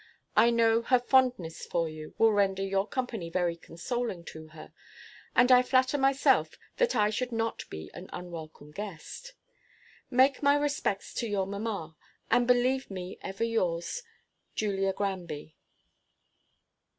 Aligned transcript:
I 0.35 0.49
know 0.49 0.81
her 0.81 0.97
fondness 0.97 1.63
for 1.67 1.87
you 1.87 2.15
will 2.17 2.31
render 2.33 2.63
your 2.63 2.87
company 2.87 3.29
very 3.29 3.55
consoling 3.55 4.23
to 4.33 4.47
her; 4.47 4.73
and 5.35 5.51
I 5.51 5.61
flatter 5.61 5.95
myself 5.99 6.57
that 6.77 6.95
I 6.95 7.11
should 7.11 7.31
not 7.31 7.69
be 7.69 7.91
an 7.93 8.09
unwelcome 8.11 8.71
guest. 8.71 9.35
Make 10.09 10.41
my 10.41 10.55
respects 10.57 11.13
to 11.13 11.27
your 11.27 11.45
mamma, 11.45 11.97
and 12.31 12.47
believe 12.47 12.89
me 12.89 13.19
ever 13.21 13.43
yours, 13.43 14.01
JULIA 14.55 14.91
GRANBY. 14.93 15.55